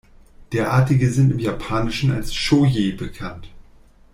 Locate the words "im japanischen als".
1.31-2.33